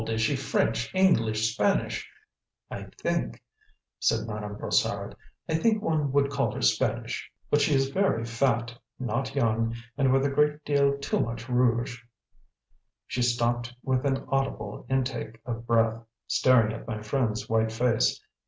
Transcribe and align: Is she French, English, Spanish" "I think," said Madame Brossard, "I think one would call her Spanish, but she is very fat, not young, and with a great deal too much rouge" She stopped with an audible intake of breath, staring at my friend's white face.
Is 0.09 0.19
she 0.21 0.35
French, 0.35 0.89
English, 0.95 1.53
Spanish" 1.53 2.09
"I 2.71 2.87
think," 2.99 3.39
said 3.99 4.25
Madame 4.27 4.55
Brossard, 4.57 5.15
"I 5.47 5.53
think 5.53 5.83
one 5.83 6.11
would 6.11 6.31
call 6.31 6.51
her 6.53 6.61
Spanish, 6.63 7.29
but 7.51 7.61
she 7.61 7.75
is 7.75 7.89
very 7.91 8.25
fat, 8.25 8.75
not 8.97 9.35
young, 9.35 9.75
and 9.99 10.11
with 10.11 10.25
a 10.25 10.31
great 10.31 10.65
deal 10.65 10.97
too 10.97 11.19
much 11.19 11.47
rouge" 11.47 12.01
She 13.09 13.21
stopped 13.21 13.71
with 13.83 14.03
an 14.03 14.25
audible 14.29 14.87
intake 14.89 15.39
of 15.45 15.67
breath, 15.67 16.01
staring 16.25 16.73
at 16.73 16.87
my 16.87 16.99
friend's 17.03 17.47
white 17.47 17.71
face. 17.71 18.19